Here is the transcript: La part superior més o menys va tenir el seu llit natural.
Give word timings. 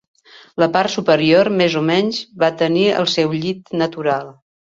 La 0.61 0.67
part 0.77 0.93
superior 0.93 1.49
més 1.59 1.75
o 1.81 1.83
menys 1.89 2.21
va 2.45 2.49
tenir 2.63 2.87
el 3.03 3.09
seu 3.17 3.37
llit 3.45 3.71
natural. 3.83 4.33